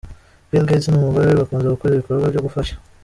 Bill 0.49 0.65
Gates 0.67 0.87
n'umugore 0.89 1.25
we 1.27 1.39
bakunze 1.41 1.67
gukora 1.69 1.93
ibikorwa 1.93 2.31
byo 2.31 2.41
gufasha. 2.45 2.73